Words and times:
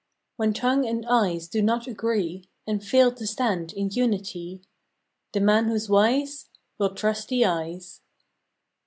When 0.35 0.51
tongue 0.53 0.87
and 0.87 1.05
eyes 1.07 1.47
do 1.47 1.61
not 1.61 1.85
agree 1.85 2.49
And 2.65 2.83
fail 2.83 3.11
to 3.13 3.27
stand 3.27 3.71
in 3.71 3.91
unity, 3.91 4.63
The 5.31 5.41
man 5.41 5.65
who 5.67 5.75
s 5.75 5.89
wise 5.89 6.49
Will 6.79 6.95
trust 6.95 7.27
the 7.27 7.45
eyes! 7.45 8.01